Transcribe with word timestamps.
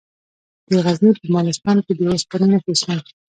د 0.69 0.71
غزني 0.85 1.11
په 1.19 1.25
مالستان 1.35 1.77
کې 1.85 1.93
د 1.95 2.01
اوسپنې 2.11 2.47
نښې 2.51 2.73
شته. 2.81 2.95